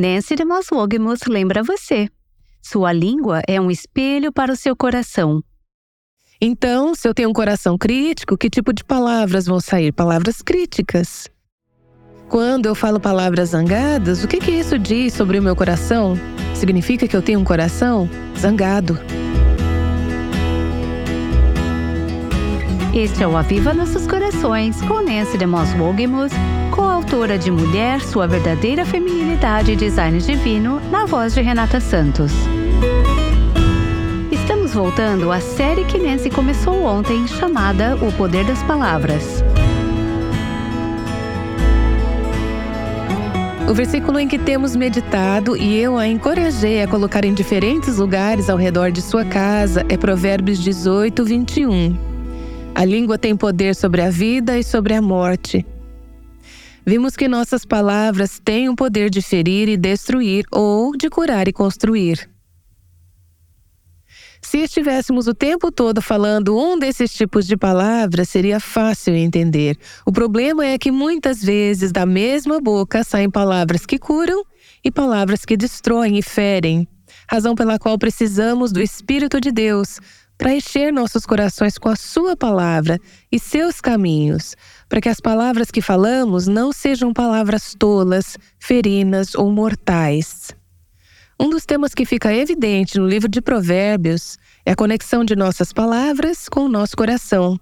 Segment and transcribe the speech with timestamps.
[0.00, 2.08] Nancy de Moswogmus lembra você.
[2.62, 5.42] Sua língua é um espelho para o seu coração.
[6.40, 9.92] Então, se eu tenho um coração crítico, que tipo de palavras vão sair?
[9.92, 11.28] Palavras críticas.
[12.30, 16.14] Quando eu falo palavras zangadas, o que, que isso diz sobre o meu coração?
[16.54, 18.08] Significa que eu tenho um coração
[18.38, 18.98] zangado.
[22.94, 24.19] Este é o Aviva Nossos Corações,
[24.88, 26.32] com Nancy de Moss Wogemus,
[26.70, 32.32] coautora de Mulher, Sua Verdadeira Feminilidade e Design Divino, na voz de Renata Santos.
[34.32, 39.44] Estamos voltando à série que Nancy começou ontem, chamada O Poder das Palavras.
[43.68, 48.48] O versículo em que temos meditado e eu a encorajei a colocar em diferentes lugares
[48.48, 52.09] ao redor de sua casa é Provérbios 18, 21.
[52.74, 55.66] A língua tem poder sobre a vida e sobre a morte.
[56.86, 61.52] Vimos que nossas palavras têm o poder de ferir e destruir ou de curar e
[61.52, 62.28] construir.
[64.42, 69.76] Se estivéssemos o tempo todo falando um desses tipos de palavras, seria fácil entender.
[70.06, 74.42] O problema é que muitas vezes da mesma boca saem palavras que curam
[74.82, 76.88] e palavras que destroem e ferem.
[77.28, 80.00] Razão pela qual precisamos do Espírito de Deus
[80.40, 82.98] para encher nossos corações com a Sua palavra
[83.30, 84.56] e seus caminhos,
[84.88, 90.48] para que as palavras que falamos não sejam palavras tolas, ferinas ou mortais.
[91.38, 95.74] Um dos temas que fica evidente no livro de Provérbios é a conexão de nossas
[95.74, 97.60] palavras com o nosso coração.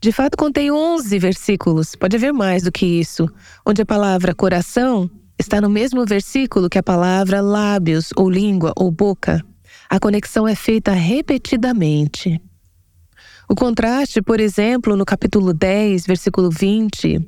[0.00, 3.28] De fato, contei 11 versículos, pode haver mais do que isso,
[3.66, 8.90] onde a palavra coração está no mesmo versículo que a palavra lábios, ou língua, ou
[8.90, 9.44] boca.
[9.90, 12.40] A conexão é feita repetidamente.
[13.48, 17.26] O contraste, por exemplo, no capítulo 10, versículo 20,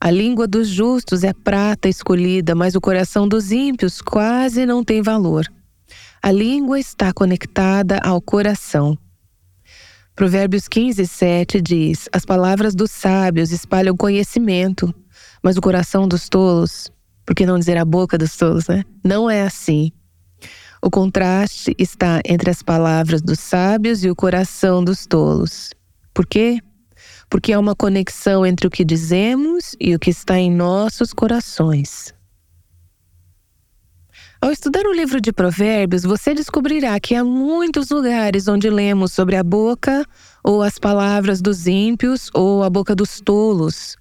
[0.00, 5.00] a língua dos justos é prata escolhida, mas o coração dos ímpios quase não tem
[5.00, 5.46] valor.
[6.20, 8.98] A língua está conectada ao coração.
[10.16, 14.92] Provérbios 15, 7 diz: As palavras dos sábios espalham conhecimento,
[15.42, 16.90] mas o coração dos tolos,
[17.24, 18.82] por que não dizer a boca dos tolos, né?
[19.04, 19.92] Não é assim.
[20.82, 25.74] O contraste está entre as palavras dos sábios e o coração dos tolos.
[26.14, 26.58] Por quê?
[27.28, 32.14] Porque há uma conexão entre o que dizemos e o que está em nossos corações.
[34.40, 39.36] Ao estudar o livro de Provérbios, você descobrirá que há muitos lugares onde lemos sobre
[39.36, 40.02] a boca
[40.42, 43.98] ou as palavras dos ímpios ou a boca dos tolos.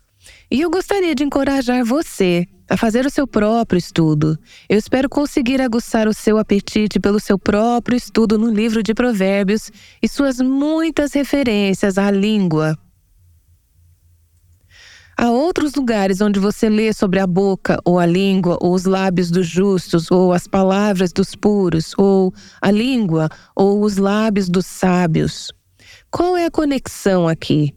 [0.51, 4.37] E eu gostaria de encorajar você a fazer o seu próprio estudo.
[4.67, 9.71] Eu espero conseguir aguçar o seu apetite pelo seu próprio estudo no livro de Provérbios
[10.01, 12.77] e suas muitas referências à língua.
[15.15, 19.29] Há outros lugares onde você lê sobre a boca, ou a língua, ou os lábios
[19.29, 25.51] dos justos, ou as palavras dos puros, ou a língua, ou os lábios dos sábios.
[26.09, 27.75] Qual é a conexão aqui?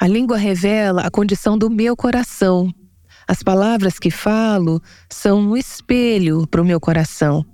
[0.00, 2.72] A língua revela a condição do meu coração.
[3.28, 7.44] As palavras que falo são um espelho para o meu coração.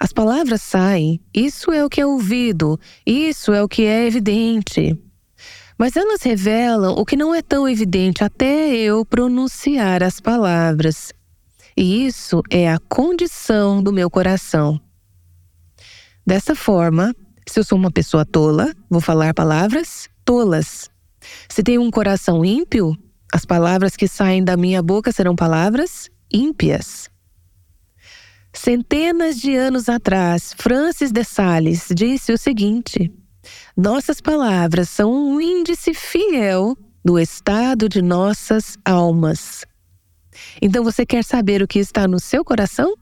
[0.00, 4.98] As palavras saem, isso é o que é ouvido, isso é o que é evidente.
[5.76, 11.12] Mas elas revelam o que não é tão evidente até eu pronunciar as palavras.
[11.76, 14.80] E isso é a condição do meu coração.
[16.26, 17.14] Dessa forma,
[17.46, 20.88] se eu sou uma pessoa tola, vou falar palavras tolas.
[21.48, 22.96] Se tenho um coração ímpio,
[23.32, 27.10] as palavras que saem da minha boca serão palavras ímpias.
[28.52, 33.12] Centenas de anos atrás, Francis de Sales disse o seguinte:
[33.76, 39.64] Nossas palavras são um índice fiel do estado de nossas almas.
[40.60, 42.94] Então você quer saber o que está no seu coração?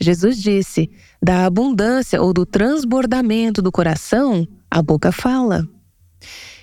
[0.00, 0.90] Jesus disse:
[1.22, 5.66] da abundância ou do transbordamento do coração, a boca fala.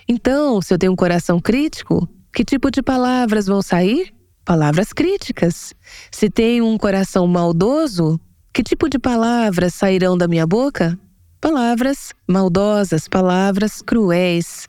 [0.07, 4.13] Então, se eu tenho um coração crítico, que tipo de palavras vão sair?
[4.43, 5.73] Palavras críticas.
[6.11, 8.19] Se tenho um coração maldoso,
[8.51, 10.99] que tipo de palavras sairão da minha boca?
[11.39, 14.67] Palavras maldosas, palavras cruéis.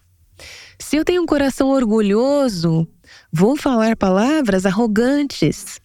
[0.79, 2.87] Se eu tenho um coração orgulhoso,
[3.33, 5.81] vou falar palavras arrogantes.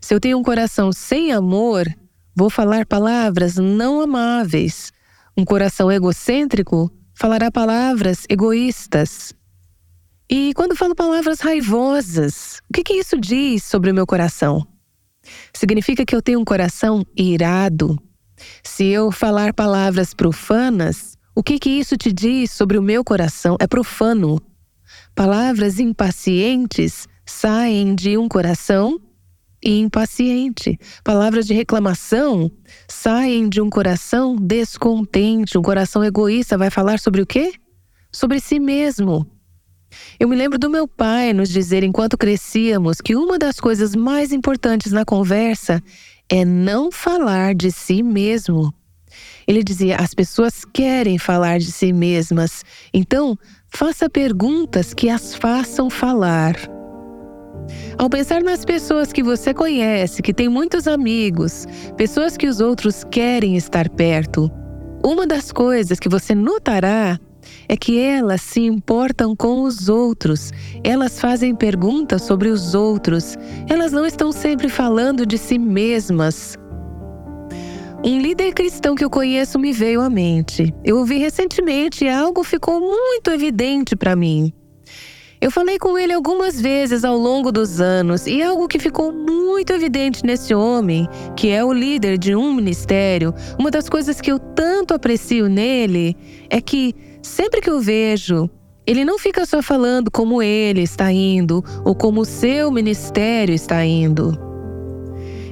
[0.00, 1.86] Se eu tenho um coração sem amor,
[2.34, 4.92] vou falar palavras não amáveis.
[5.36, 9.32] Um coração egocêntrico falará palavras egoístas.
[10.28, 14.66] E quando falo palavras raivosas, o que, que isso diz sobre o meu coração?
[15.52, 17.98] Significa que eu tenho um coração irado.
[18.62, 23.56] Se eu falar palavras profanas, o que, que isso te diz sobre o meu coração?
[23.60, 24.40] É profano.
[25.14, 29.00] Palavras impacientes saem de um coração
[29.64, 30.78] e impaciente.
[31.02, 32.50] Palavras de reclamação
[32.88, 35.56] saem de um coração descontente.
[35.56, 37.52] Um coração egoísta vai falar sobre o quê?
[38.12, 39.26] Sobre si mesmo.
[40.18, 44.32] Eu me lembro do meu pai nos dizer enquanto crescíamos que uma das coisas mais
[44.32, 45.82] importantes na conversa
[46.28, 48.74] é não falar de si mesmo.
[49.46, 53.38] Ele dizia: as pessoas querem falar de si mesmas, então
[53.68, 56.73] faça perguntas que as façam falar.
[57.98, 61.66] Ao pensar nas pessoas que você conhece, que tem muitos amigos,
[61.96, 64.50] pessoas que os outros querem estar perto,
[65.04, 67.18] uma das coisas que você notará
[67.68, 70.50] é que elas se importam com os outros,
[70.82, 73.36] elas fazem perguntas sobre os outros,
[73.68, 76.56] elas não estão sempre falando de si mesmas.
[78.06, 80.74] Um líder cristão que eu conheço me veio à mente.
[80.84, 84.52] Eu ouvi recentemente e algo ficou muito evidente para mim.
[85.44, 89.74] Eu falei com ele algumas vezes ao longo dos anos e algo que ficou muito
[89.74, 91.06] evidente nesse homem,
[91.36, 96.16] que é o líder de um ministério, uma das coisas que eu tanto aprecio nele
[96.48, 98.48] é que sempre que eu vejo,
[98.86, 103.84] ele não fica só falando como ele está indo ou como o seu ministério está
[103.84, 104.32] indo.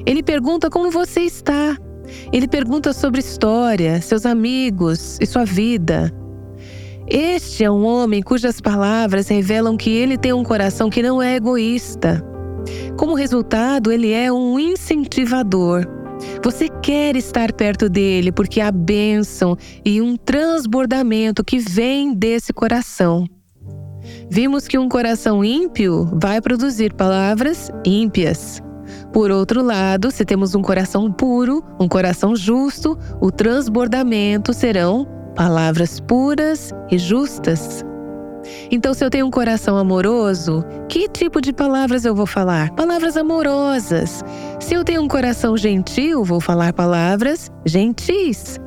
[0.07, 1.77] Ele pergunta como você está.
[2.33, 6.11] Ele pergunta sobre história, seus amigos e sua vida.
[7.15, 11.37] Este é um homem cujas palavras revelam que ele tem um coração que não é
[11.37, 12.25] egoísta.
[12.97, 15.87] Como resultado, ele é um incentivador.
[16.43, 23.29] Você quer estar perto dele porque há bênção e um transbordamento que vem desse coração.
[24.31, 28.63] Vimos que um coração ímpio vai produzir palavras ímpias.
[29.13, 36.01] Por outro lado, se temos um coração puro, um coração justo, o transbordamento serão palavras
[36.01, 37.85] puras e justas.
[38.71, 42.71] Então, se eu tenho um coração amoroso, que tipo de palavras eu vou falar?
[42.73, 44.23] Palavras amorosas.
[44.61, 48.59] Se eu tenho um coração gentil, vou falar palavras gentis.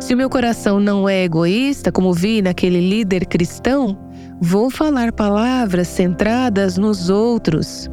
[0.00, 3.98] Se o meu coração não é egoísta, como vi naquele líder cristão,
[4.40, 7.88] vou falar palavras centradas nos outros.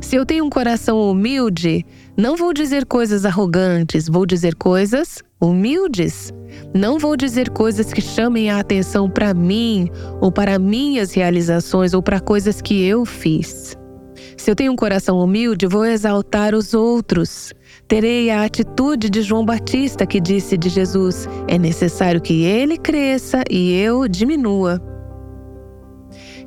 [0.00, 1.84] Se eu tenho um coração humilde,
[2.16, 6.32] não vou dizer coisas arrogantes, vou dizer coisas humildes.
[6.74, 12.02] Não vou dizer coisas que chamem a atenção para mim, ou para minhas realizações, ou
[12.02, 13.76] para coisas que eu fiz.
[14.36, 17.52] Se eu tenho um coração humilde, vou exaltar os outros.
[17.86, 23.42] Terei a atitude de João Batista que disse de Jesus: é necessário que ele cresça
[23.50, 24.82] e eu diminua.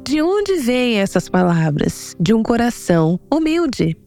[0.03, 2.15] De onde vêm essas palavras?
[2.19, 3.97] De um coração humilde.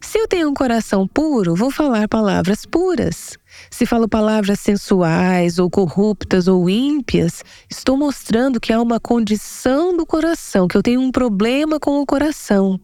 [0.00, 3.38] Se eu tenho um coração puro, vou falar palavras puras.
[3.72, 10.04] Se falo palavras sensuais ou corruptas ou ímpias, estou mostrando que há uma condição do
[10.04, 12.78] coração, que eu tenho um problema com o coração.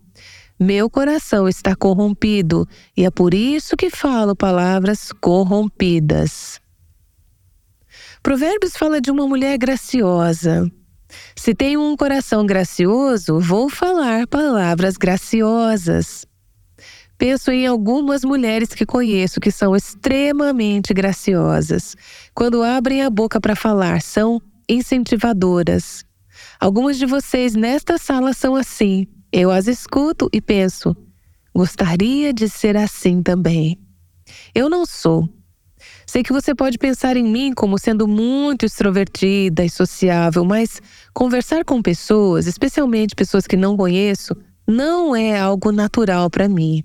[0.59, 6.59] Meu coração está corrompido e é por isso que falo palavras corrompidas.
[8.23, 10.73] Provérbios fala de uma mulher graciosa.
[11.37, 16.27] Se tenho um coração gracioso, vou falar palavras graciosas.
[17.19, 21.97] Penso em algumas mulheres que conheço que são extremamente graciosas.
[22.33, 26.05] Quando abrem a boca para falar, são incentivadoras.
[26.61, 29.07] Algumas de vocês nesta sala são assim.
[29.33, 30.97] Eu as escuto e penso:
[31.53, 33.77] gostaria de ser assim também.
[34.55, 35.29] Eu não sou,
[36.07, 40.81] Sei que você pode pensar em mim como sendo muito extrovertida e sociável, mas
[41.13, 44.35] conversar com pessoas, especialmente pessoas que não conheço,
[44.67, 46.83] não é algo natural para mim.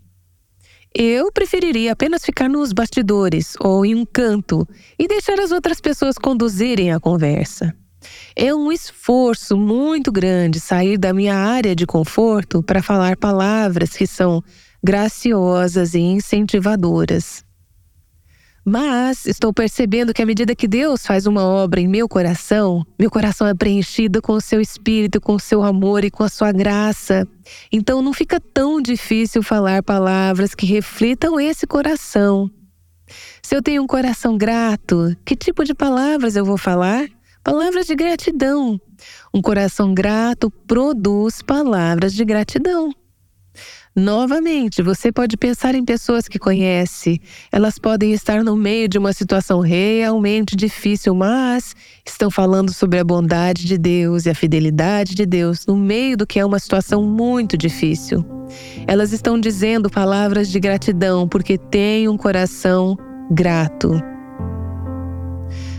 [0.96, 6.20] Eu preferiria apenas ficar nos bastidores ou em um canto e deixar as outras pessoas
[6.20, 7.76] conduzirem a conversa.
[8.36, 14.06] É um esforço muito grande sair da minha área de conforto para falar palavras que
[14.06, 14.44] são
[14.84, 17.44] graciosas e incentivadoras.
[18.66, 23.12] Mas estou percebendo que à medida que Deus faz uma obra em meu coração, meu
[23.12, 26.52] coração é preenchido com o seu espírito, com o seu amor e com a sua
[26.54, 27.28] graça.
[27.72, 32.50] Então não fica tão difícil falar palavras que reflitam esse coração.
[33.42, 37.06] Se eu tenho um coração grato, que tipo de palavras eu vou falar?
[37.44, 38.80] Palavras de gratidão.
[39.34, 42.94] Um coração grato produz palavras de gratidão.
[43.96, 47.22] Novamente, você pode pensar em pessoas que conhece.
[47.52, 53.04] Elas podem estar no meio de uma situação realmente difícil, mas estão falando sobre a
[53.04, 57.04] bondade de Deus e a fidelidade de Deus no meio do que é uma situação
[57.04, 58.26] muito difícil.
[58.88, 62.98] Elas estão dizendo palavras de gratidão porque têm um coração
[63.30, 64.13] grato.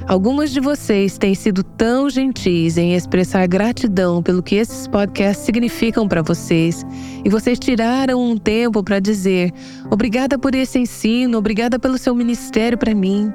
[0.06, 6.06] Algumas de vocês têm sido tão gentis em expressar gratidão pelo que esses podcasts significam
[6.06, 6.84] para vocês,
[7.24, 9.50] e vocês tiraram um tempo para dizer:
[9.90, 13.32] obrigada por esse ensino, obrigada pelo seu ministério para mim.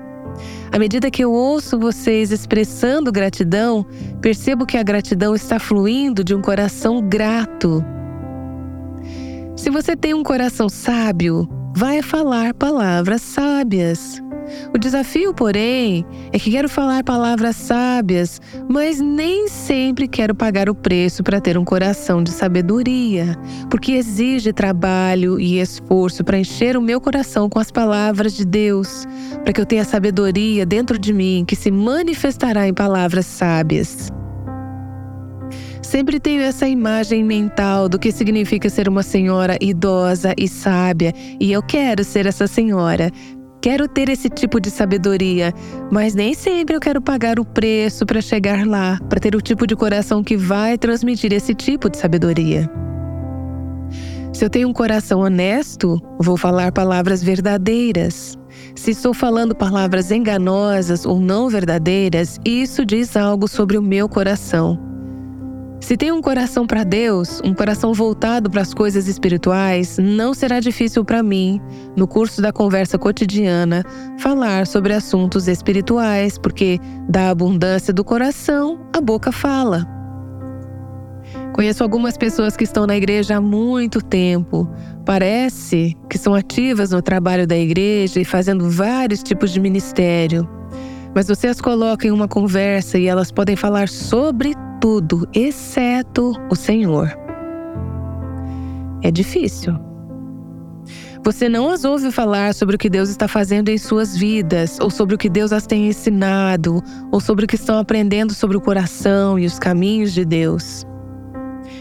[0.72, 3.84] À medida que eu ouço vocês expressando gratidão,
[4.22, 7.84] percebo que a gratidão está fluindo de um coração grato.
[9.56, 14.22] Se você tem um coração sábio, vai falar palavras sábias.
[14.74, 20.76] O desafio, porém, é que quero falar palavras sábias, mas nem sempre quero pagar o
[20.76, 23.36] preço para ter um coração de sabedoria,
[23.70, 29.06] porque exige trabalho e esforço para encher o meu coração com as palavras de Deus,
[29.44, 34.10] para que eu tenha sabedoria dentro de mim que se manifestará em palavras sábias.
[35.82, 41.52] Sempre tenho essa imagem mental do que significa ser uma senhora idosa e sábia, e
[41.52, 43.12] eu quero ser essa senhora,
[43.62, 45.54] Quero ter esse tipo de sabedoria,
[45.92, 49.68] mas nem sempre eu quero pagar o preço para chegar lá, para ter o tipo
[49.68, 52.70] de coração que vai transmitir esse tipo de sabedoria.
[54.32, 58.38] Se eu tenho um coração honesto, vou falar palavras verdadeiras.
[58.76, 64.80] Se estou falando palavras enganosas ou não verdadeiras, isso diz algo sobre o meu coração.
[65.80, 70.60] Se tem um coração para Deus, um coração voltado para as coisas espirituais, não será
[70.60, 71.60] difícil para mim,
[71.96, 73.84] no curso da conversa cotidiana,
[74.20, 79.88] falar sobre assuntos espirituais, porque da abundância do coração, a boca fala.
[81.54, 84.70] Conheço algumas pessoas que estão na igreja há muito tempo.
[85.06, 90.48] Parece que são ativas no trabalho da igreja e fazendo vários tipos de ministério.
[91.16, 96.56] Mas você as coloca em uma conversa e elas podem falar sobre tudo, exceto o
[96.56, 97.12] Senhor.
[99.02, 99.74] É difícil.
[101.24, 104.90] Você não as ouve falar sobre o que Deus está fazendo em suas vidas, ou
[104.90, 106.82] sobre o que Deus as tem ensinado,
[107.12, 110.86] ou sobre o que estão aprendendo sobre o coração e os caminhos de Deus.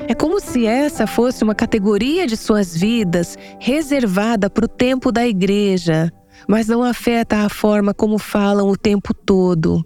[0.09, 5.27] É como se essa fosse uma categoria de suas vidas reservada para o tempo da
[5.27, 6.11] igreja,
[6.49, 9.85] mas não afeta a forma como falam o tempo todo.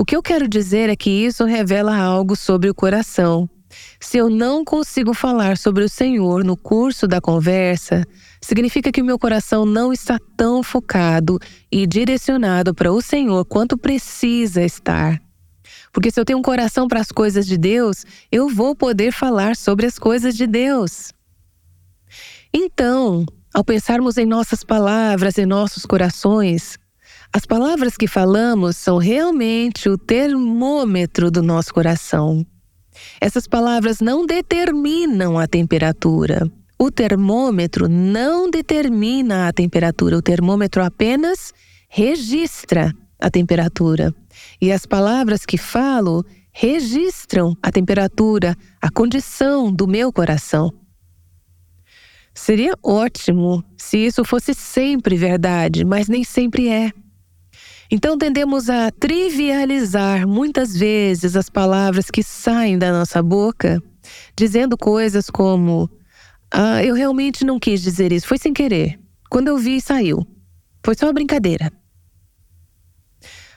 [0.00, 3.50] O que eu quero dizer é que isso revela algo sobre o coração.
[3.98, 8.06] Se eu não consigo falar sobre o Senhor no curso da conversa,
[8.40, 11.36] significa que o meu coração não está tão focado
[11.70, 15.20] e direcionado para o Senhor quanto precisa estar.
[15.92, 19.56] Porque se eu tenho um coração para as coisas de Deus, eu vou poder falar
[19.56, 21.12] sobre as coisas de Deus.
[22.54, 26.78] Então, ao pensarmos em nossas palavras e nossos corações,
[27.32, 32.44] as palavras que falamos são realmente o termômetro do nosso coração.
[33.20, 36.50] Essas palavras não determinam a temperatura.
[36.78, 41.52] O termômetro não determina a temperatura, o termômetro apenas
[41.88, 44.14] registra a temperatura.
[44.60, 50.72] E as palavras que falo registram a temperatura, a condição do meu coração.
[52.32, 56.92] Seria ótimo se isso fosse sempre verdade, mas nem sempre é.
[57.90, 63.82] Então tendemos a trivializar muitas vezes as palavras que saem da nossa boca,
[64.36, 65.88] dizendo coisas como:
[66.50, 69.00] Ah, eu realmente não quis dizer isso, foi sem querer.
[69.30, 70.26] Quando eu vi, saiu.
[70.84, 71.72] Foi só uma brincadeira.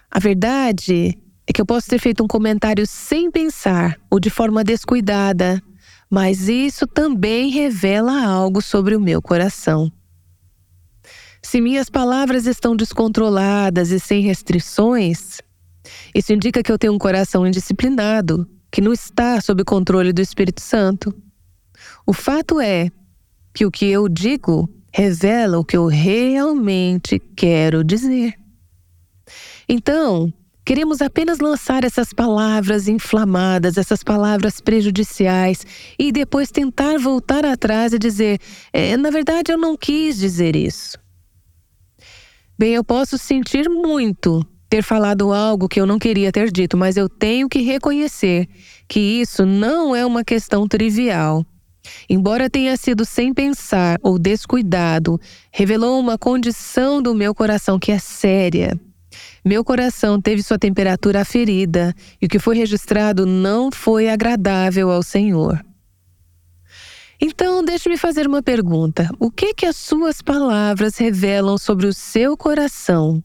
[0.10, 4.64] A verdade é que eu posso ter feito um comentário sem pensar ou de forma
[4.64, 5.62] descuidada,
[6.10, 9.92] mas isso também revela algo sobre o meu coração.
[11.42, 15.40] Se minhas palavras estão descontroladas e sem restrições,
[16.14, 20.62] isso indica que eu tenho um coração indisciplinado, que não está sob controle do Espírito
[20.62, 21.14] Santo.
[22.06, 22.90] O fato é
[23.54, 28.36] que o que eu digo revela o que eu realmente quero dizer.
[29.68, 30.32] Então,
[30.64, 35.66] queremos apenas lançar essas palavras inflamadas, essas palavras prejudiciais,
[35.98, 38.40] e depois tentar voltar atrás e dizer:
[38.72, 41.01] é, na verdade, eu não quis dizer isso.
[42.62, 46.96] Bem, eu posso sentir muito ter falado algo que eu não queria ter dito, mas
[46.96, 48.48] eu tenho que reconhecer
[48.88, 51.44] que isso não é uma questão trivial.
[52.08, 55.20] Embora tenha sido sem pensar ou descuidado,
[55.52, 58.80] revelou uma condição do meu coração que é séria.
[59.44, 65.02] Meu coração teve sua temperatura aferida e o que foi registrado não foi agradável ao
[65.02, 65.66] Senhor.
[67.24, 69.08] Então, deixe-me fazer uma pergunta.
[69.20, 73.24] O que que as suas palavras revelam sobre o seu coração?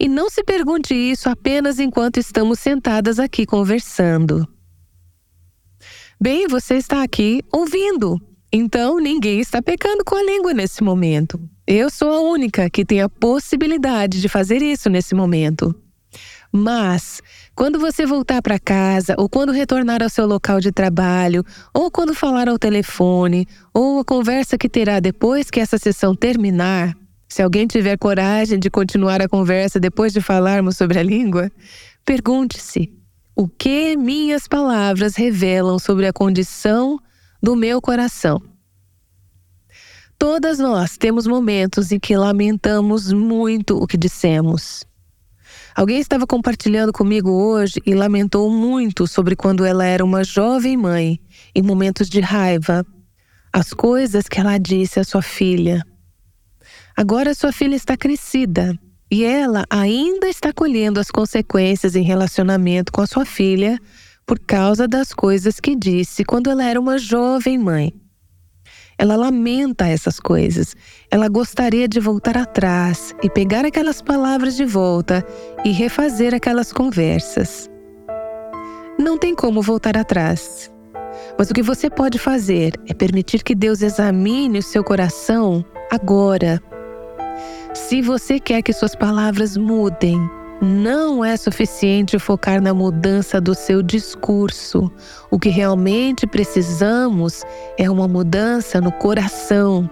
[0.00, 4.48] E não se pergunte isso apenas enquanto estamos sentadas aqui conversando.
[6.18, 8.18] Bem, você está aqui ouvindo.
[8.50, 11.38] Então, ninguém está pecando com a língua nesse momento.
[11.66, 15.74] Eu sou a única que tem a possibilidade de fazer isso nesse momento.
[16.56, 17.20] Mas,
[17.52, 21.44] quando você voltar para casa, ou quando retornar ao seu local de trabalho,
[21.74, 23.44] ou quando falar ao telefone,
[23.74, 26.96] ou a conversa que terá depois que essa sessão terminar,
[27.28, 31.50] se alguém tiver coragem de continuar a conversa depois de falarmos sobre a língua,
[32.04, 32.92] pergunte-se:
[33.34, 37.00] o que minhas palavras revelam sobre a condição
[37.42, 38.40] do meu coração?
[40.16, 44.86] Todas nós temos momentos em que lamentamos muito o que dissemos.
[45.74, 51.18] Alguém estava compartilhando comigo hoje e lamentou muito sobre quando ela era uma jovem mãe,
[51.52, 52.86] em momentos de raiva,
[53.52, 55.84] as coisas que ela disse à sua filha.
[56.96, 58.78] Agora sua filha está crescida
[59.10, 63.76] e ela ainda está colhendo as consequências em relacionamento com a sua filha
[64.24, 67.92] por causa das coisas que disse quando ela era uma jovem mãe.
[68.98, 70.76] Ela lamenta essas coisas.
[71.10, 75.24] Ela gostaria de voltar atrás e pegar aquelas palavras de volta
[75.64, 77.70] e refazer aquelas conversas.
[78.98, 80.72] Não tem como voltar atrás.
[81.38, 86.62] Mas o que você pode fazer é permitir que Deus examine o seu coração agora.
[87.74, 90.18] Se você quer que suas palavras mudem,
[90.62, 94.90] não é suficiente focar na mudança do seu discurso.
[95.30, 97.42] O que realmente precisamos
[97.78, 99.88] é uma mudança no coração.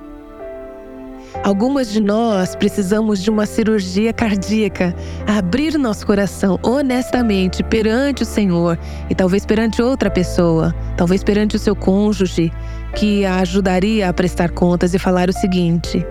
[1.43, 4.95] Algumas de nós precisamos de uma cirurgia cardíaca,
[5.27, 8.79] abrir nosso coração honestamente perante o Senhor
[9.09, 12.53] e talvez perante outra pessoa, talvez perante o seu cônjuge,
[12.95, 16.07] que a ajudaria a prestar contas e falar o seguinte: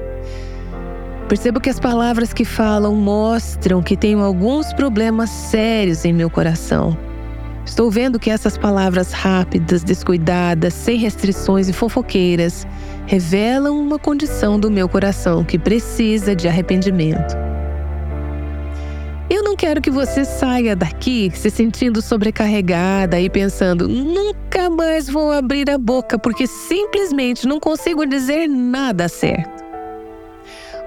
[1.32, 6.98] Percebo que as palavras que falam mostram que tenho alguns problemas sérios em meu coração.
[7.66, 12.68] Estou vendo que essas palavras rápidas, descuidadas, sem restrições e fofoqueiras
[13.08, 17.34] revelam uma condição do meu coração que precisa de arrependimento.
[19.30, 25.32] Eu não quero que você saia daqui se sentindo sobrecarregada e pensando: nunca mais vou
[25.32, 29.61] abrir a boca porque simplesmente não consigo dizer nada certo.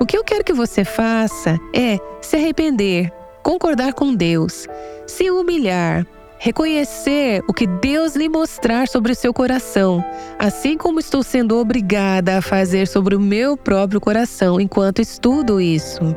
[0.00, 4.66] O que eu quero que você faça é se arrepender, concordar com Deus,
[5.07, 6.04] se humilhar,
[6.38, 10.04] reconhecer o que Deus lhe mostrar sobre o seu coração,
[10.38, 16.14] assim como estou sendo obrigada a fazer sobre o meu próprio coração enquanto estudo isso.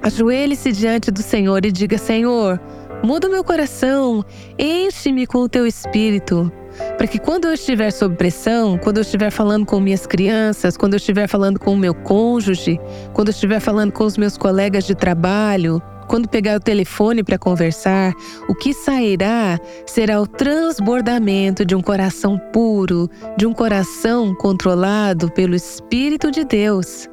[0.00, 2.60] Ajoelhe-se diante do Senhor e diga: Senhor,
[3.02, 4.24] muda o meu coração,
[4.58, 6.52] enche-me com o teu espírito
[6.96, 10.94] para que quando eu estiver sob pressão, quando eu estiver falando com minhas crianças, quando
[10.94, 12.78] eu estiver falando com o meu cônjuge,
[13.12, 17.38] quando eu estiver falando com os meus colegas de trabalho, quando pegar o telefone para
[17.38, 18.12] conversar,
[18.48, 25.54] o que sairá será o transbordamento de um coração puro, de um coração controlado pelo
[25.54, 27.08] Espírito de Deus.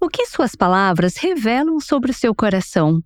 [0.00, 3.02] O que suas palavras revelam sobre o seu coração?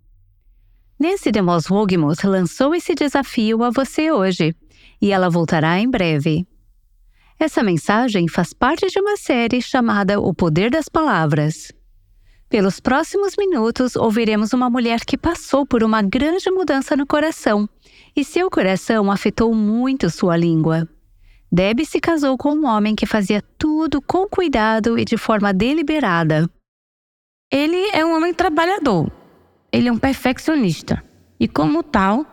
[1.00, 4.54] Nancy DeMoss Wogemuth lançou esse desafio a você hoje
[5.00, 6.46] e ela voltará em breve.
[7.38, 11.72] Essa mensagem faz parte de uma série chamada O Poder das Palavras.
[12.50, 17.66] Pelos próximos minutos, ouviremos uma mulher que passou por uma grande mudança no coração
[18.14, 20.86] e seu coração afetou muito sua língua.
[21.50, 26.46] Debbie se casou com um homem que fazia tudo com cuidado e de forma deliberada.
[27.50, 29.10] Ele é um homem trabalhador,
[29.72, 31.02] ele é um perfeccionista
[31.38, 32.26] e, como tal,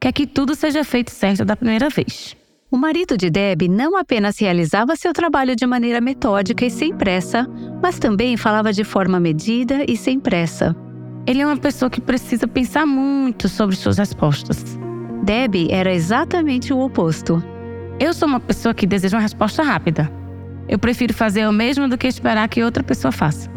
[0.00, 2.36] quer que tudo seja feito certo da primeira vez.
[2.70, 7.48] O marido de Deb não apenas realizava seu trabalho de maneira metódica e sem pressa,
[7.82, 10.74] mas também falava de forma medida e sem pressa.
[11.26, 14.78] Ele é uma pessoa que precisa pensar muito sobre suas respostas.
[15.22, 17.42] Deb era exatamente o oposto.
[17.98, 20.10] Eu sou uma pessoa que deseja uma resposta rápida.
[20.68, 23.50] Eu prefiro fazer o mesmo do que esperar que outra pessoa faça.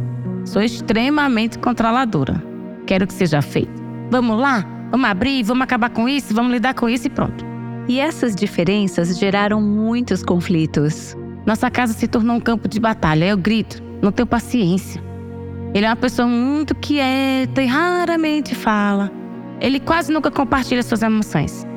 [0.46, 2.49] Sou extremamente controladora
[2.90, 3.72] quero que seja feito.
[4.10, 4.66] Vamos lá?
[4.90, 7.46] Vamos abrir, vamos acabar com isso, vamos lidar com isso e pronto.
[7.88, 11.16] E essas diferenças geraram muitos conflitos.
[11.46, 13.26] Nossa casa se tornou um campo de batalha.
[13.26, 15.00] Eu grito, não tenho paciência.
[15.72, 19.12] Ele é uma pessoa muito quieta e raramente fala.
[19.62, 21.68] Ele quase nunca compartilha suas emoções.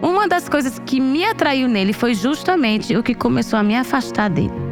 [0.00, 4.30] Uma das coisas que me atraiu nele foi justamente o que começou a me afastar
[4.30, 4.67] dele.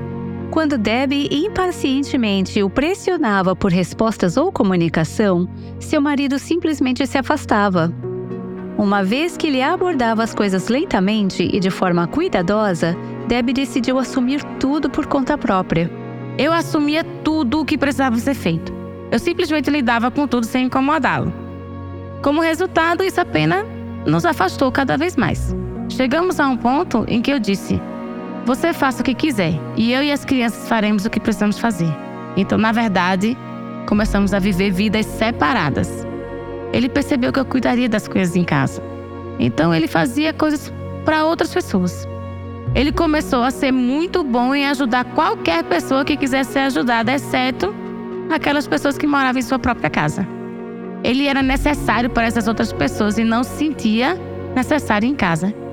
[0.51, 7.93] Quando Debbie impacientemente o pressionava por respostas ou comunicação, seu marido simplesmente se afastava.
[8.79, 14.43] Uma vez que ele abordava as coisas lentamente e de forma cuidadosa, Debbie decidiu assumir
[14.61, 15.91] tudo por conta própria.
[16.39, 18.73] Eu assumia tudo o que precisava ser feito.
[19.11, 21.33] Eu simplesmente lidava com tudo sem incomodá-lo.
[22.23, 23.65] Como resultado, isso apenas
[24.07, 25.55] nos afastou cada vez mais.
[25.89, 27.81] Chegamos a um ponto em que eu disse:
[28.47, 31.93] você faça o que quiser e eu e as crianças faremos o que precisamos fazer.
[32.37, 33.37] Então, na verdade,
[33.89, 36.07] começamos a viver vidas separadas.
[36.73, 38.81] Ele percebeu que eu cuidaria das coisas em casa.
[39.41, 40.73] Então, ele fazia coisas
[41.05, 42.07] para outras pessoas.
[42.73, 47.75] Ele começou a ser muito bom em ajudar qualquer pessoa que quisesse ser ajudada, exceto
[48.31, 50.25] aquelas pessoas que moravam em sua própria casa.
[51.03, 54.17] Ele era necessário para essas outras pessoas e não se sentia
[54.55, 55.66] necessário em casa.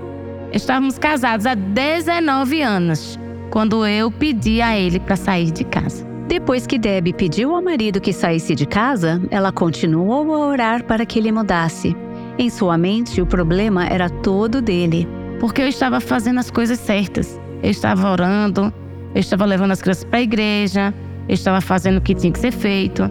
[0.53, 6.05] Estávamos casados há 19 anos, quando eu pedi a ele para sair de casa.
[6.27, 11.07] Depois que Debbie pediu ao marido que saísse de casa, ela continuou a orar para
[11.07, 11.97] que ele mudasse.
[12.37, 15.07] Em sua mente, o problema era todo dele.
[15.39, 17.41] Porque eu estava fazendo as coisas certas.
[17.63, 18.71] Eu estava orando,
[19.15, 20.93] eu estava levando as crianças para a igreja,
[21.27, 23.09] eu estava fazendo o que tinha que ser feito.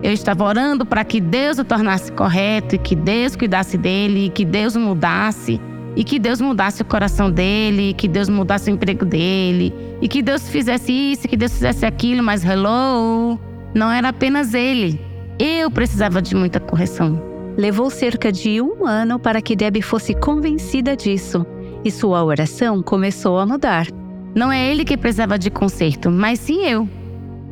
[0.00, 4.30] Eu estava orando para que Deus o tornasse correto e que Deus cuidasse dele, e
[4.30, 5.60] que Deus o mudasse,
[5.96, 10.22] e que Deus mudasse o coração dele, que Deus mudasse o emprego dele, e que
[10.22, 13.38] Deus fizesse isso, que Deus fizesse aquilo, mas hello,
[13.74, 15.00] não era apenas ele.
[15.38, 17.20] Eu precisava de muita correção.
[17.56, 21.46] Levou cerca de um ano para que Debbie fosse convencida disso,
[21.84, 23.86] e sua oração começou a mudar.
[24.34, 26.88] Não é ele que precisava de conserto, mas sim eu.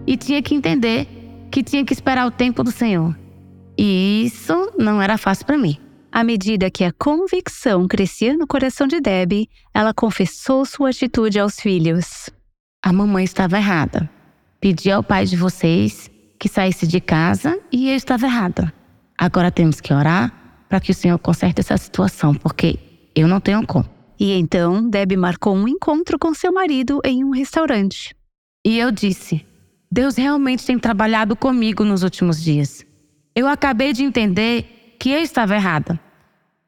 [0.05, 1.07] E tinha que entender
[1.49, 3.17] que tinha que esperar o tempo do Senhor.
[3.79, 5.77] E isso não era fácil para mim.
[6.13, 11.59] À medida que a convicção crescia no coração de Debbie, ela confessou sua atitude aos
[11.59, 12.29] filhos.
[12.85, 14.11] A mamãe estava errada.
[14.61, 18.71] Pedi ao pai de vocês que saísse de casa e eu estava errada.
[19.17, 22.79] Agora temos que orar para que o Senhor conserte essa situação, porque
[23.15, 23.89] eu não tenho como.
[24.21, 28.15] E então Debbie marcou um encontro com seu marido em um restaurante.
[28.63, 29.47] E eu disse:
[29.91, 32.85] Deus realmente tem trabalhado comigo nos últimos dias.
[33.35, 35.99] Eu acabei de entender que eu estava errada.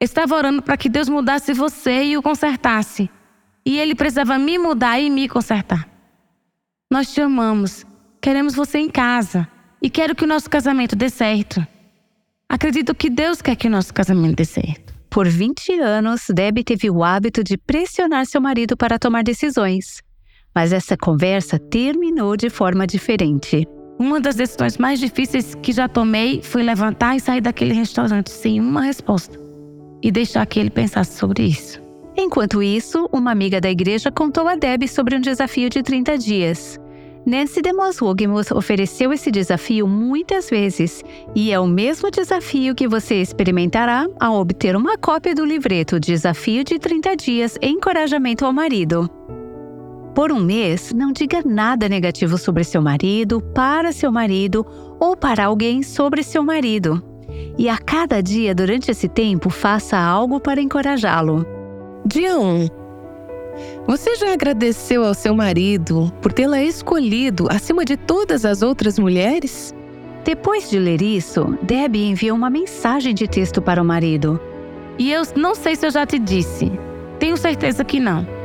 [0.01, 3.09] Estava orando para que Deus mudasse você e o consertasse.
[3.65, 5.89] E Ele precisava me mudar e me consertar.
[6.91, 7.87] Nós te amamos,
[8.21, 9.47] queremos você em casa
[9.81, 11.65] e quero que o nosso casamento dê certo.
[12.49, 14.93] Acredito que Deus quer que o nosso casamento dê certo.
[15.09, 20.03] Por 20 anos, Debbie teve o hábito de pressionar seu marido para tomar decisões.
[20.53, 23.65] Mas essa conversa terminou de forma diferente.
[23.99, 28.61] Uma das decisões mais difíceis que já tomei foi levantar e sair daquele restaurante sem
[28.61, 29.39] uma resposta
[30.03, 31.81] e deixar que ele pensasse sobre isso.
[32.17, 36.79] Enquanto isso, uma amiga da igreja contou a Debbie sobre um desafio de 30 dias.
[37.27, 41.03] Nancy DeMoss Wogmuth ofereceu esse desafio muitas vezes,
[41.35, 46.63] e é o mesmo desafio que você experimentará ao obter uma cópia do livreto Desafio
[46.63, 49.09] de 30 Dias Encorajamento ao Marido.
[50.15, 54.65] Por um mês, não diga nada negativo sobre seu marido, para seu marido
[55.01, 57.03] ou para alguém sobre seu marido.
[57.59, 61.45] E a cada dia durante esse tempo, faça algo para encorajá-lo.
[62.07, 62.69] Dia 1.
[63.89, 69.75] Você já agradeceu ao seu marido por tê-la escolhido acima de todas as outras mulheres?
[70.25, 74.41] Depois de ler isso, Debbie enviou uma mensagem de texto para o marido.
[74.97, 76.71] E eu não sei se eu já te disse.
[77.19, 78.44] Tenho certeza que não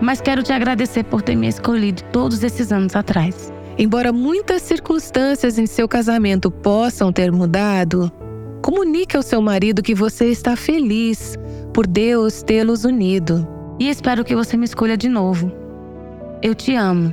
[0.00, 3.52] mas quero te agradecer por ter me escolhido todos esses anos atrás.
[3.78, 8.10] Embora muitas circunstâncias em seu casamento possam ter mudado,
[8.62, 11.36] comunique ao seu marido que você está feliz
[11.74, 13.46] por Deus tê-los unido.
[13.78, 15.52] E espero que você me escolha de novo.
[16.42, 17.12] Eu te amo.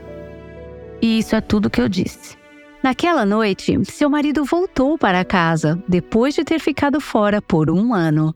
[1.02, 2.38] E isso é tudo que eu disse.
[2.82, 8.34] Naquela noite, seu marido voltou para casa depois de ter ficado fora por um ano.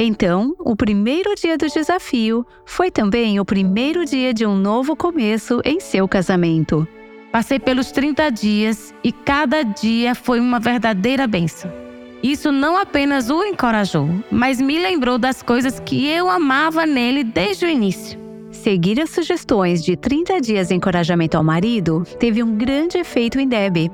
[0.00, 5.60] Então, o primeiro dia do desafio foi também o primeiro dia de um novo começo
[5.64, 6.86] em seu casamento.
[7.32, 11.68] Passei pelos 30 dias e cada dia foi uma verdadeira benção.
[12.22, 17.66] Isso não apenas o encorajou, mas me lembrou das coisas que eu amava nele desde
[17.66, 18.16] o início.
[18.52, 23.48] Seguir as sugestões de 30 dias de encorajamento ao marido teve um grande efeito em
[23.48, 23.90] Debbie,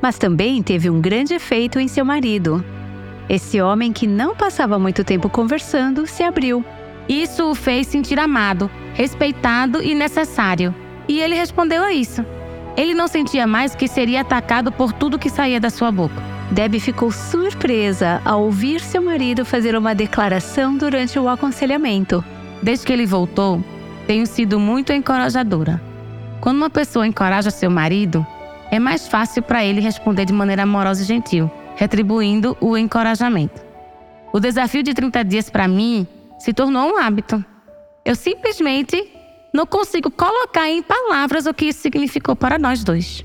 [0.00, 2.64] mas também teve um grande efeito em seu marido.
[3.28, 6.64] Esse homem que não passava muito tempo conversando se abriu.
[7.08, 10.74] Isso o fez sentir amado, respeitado e necessário.
[11.08, 12.24] E ele respondeu a isso.
[12.76, 16.22] Ele não sentia mais que seria atacado por tudo que saía da sua boca.
[16.50, 22.24] Debbie ficou surpresa ao ouvir seu marido fazer uma declaração durante o aconselhamento.
[22.62, 23.62] Desde que ele voltou,
[24.06, 25.80] tenho sido muito encorajadora.
[26.40, 28.26] Quando uma pessoa encoraja seu marido,
[28.70, 33.62] é mais fácil para ele responder de maneira amorosa e gentil retribuindo o encorajamento.
[34.32, 36.06] O desafio de 30 dias para mim
[36.38, 37.44] se tornou um hábito.
[38.04, 39.10] Eu simplesmente
[39.52, 43.24] não consigo colocar em palavras o que isso significou para nós dois.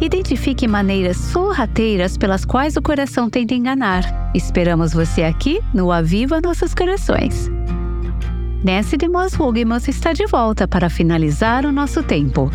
[0.00, 4.30] Identifique maneiras sorrateiras pelas quais o coração tenta enganar.
[4.32, 7.50] Esperamos você aqui no Aviva Nossos Corações.
[8.64, 12.48] Nancy de Moss Hugemus está de volta para finalizar o nosso tempo.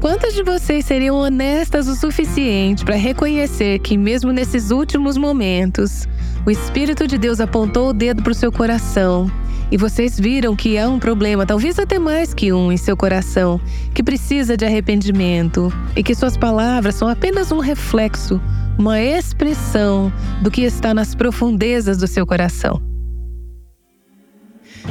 [0.00, 6.06] Quantas de vocês seriam honestas o suficiente para reconhecer que, mesmo nesses últimos momentos,
[6.46, 9.28] o Espírito de Deus apontou o dedo para o seu coração
[9.70, 13.60] e vocês viram que há um problema, talvez até mais que um, em seu coração,
[13.94, 18.40] que precisa de arrependimento e que suas palavras são apenas um reflexo,
[18.78, 22.80] uma expressão do que está nas profundezas do seu coração?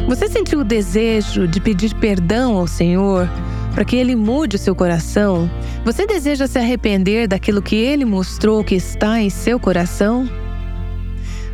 [0.08, 3.30] Você sentiu o desejo de pedir perdão ao Senhor
[3.74, 5.50] para que Ele mude o seu coração?
[5.84, 10.30] Você deseja se arrepender daquilo que Ele mostrou que está em seu coração?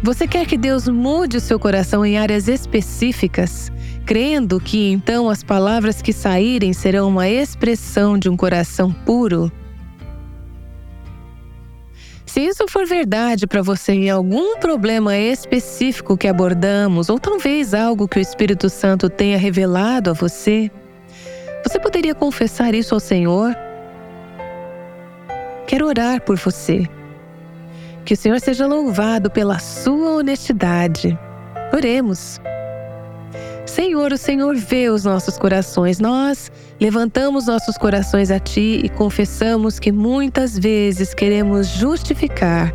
[0.04, 3.72] Você quer que Deus mude o seu coração em áreas específicas,
[4.04, 9.52] crendo que então as palavras que saírem serão uma expressão de um coração puro?
[12.26, 18.08] Se isso for verdade para você em algum problema específico que abordamos, ou talvez algo
[18.08, 20.72] que o Espírito Santo tenha revelado a você,
[21.64, 23.56] você poderia confessar isso ao Senhor?
[25.68, 26.90] Quero orar por você
[28.06, 31.18] que o Senhor seja louvado pela sua honestidade.
[31.74, 32.40] Oremos.
[33.66, 36.00] Senhor, o Senhor vê os nossos corações.
[36.00, 42.74] Nós levantamos nossos corações a Ti e confessamos que muitas vezes queremos justificar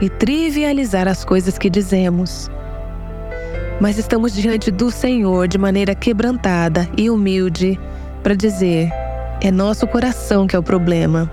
[0.00, 2.48] e trivializar as coisas que dizemos.
[3.80, 7.78] Mas estamos diante do Senhor de maneira quebrantada e humilde
[8.22, 8.90] para dizer:
[9.40, 11.30] é nosso coração que é o problema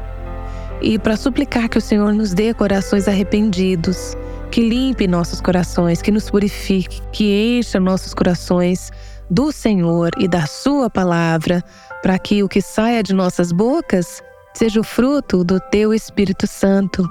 [0.84, 4.16] e para suplicar que o Senhor nos dê corações arrependidos,
[4.52, 8.92] que limpe nossos corações, que nos purifique, que encha nossos corações
[9.30, 11.64] do Senhor e da Sua palavra,
[12.02, 14.22] para que o que saia de nossas bocas
[14.54, 17.08] seja o fruto do Teu Espírito Santo.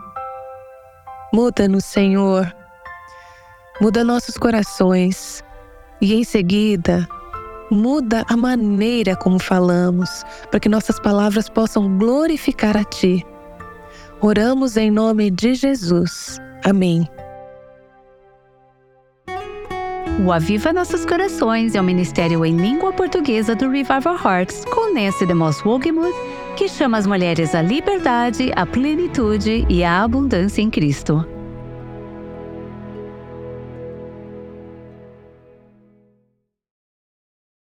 [1.33, 2.55] Muda-nos, Senhor.
[3.81, 5.43] Muda nossos corações
[5.99, 7.09] e, em seguida,
[7.71, 13.27] muda a maneira como falamos, para que nossas palavras possam glorificar a Ti
[14.25, 16.39] Oramos em nome de Jesus.
[16.65, 17.09] Amém.
[20.25, 24.95] O Aviva Nossos Corações é o um ministério em língua portuguesa do Revival Hearts com
[24.95, 26.15] Nancy DeMoss Wogemuth,
[26.57, 31.27] que chama as mulheres à liberdade, à plenitude e à abundância em Cristo.